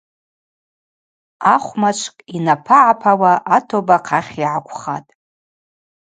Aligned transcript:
Ахвмачвкӏ 1.53 2.21
йнапагӏапауа 2.35 3.33
Атоба 3.55 3.95
ахъахь 3.99 4.33
йгӏаквхатӏ. 4.41 5.11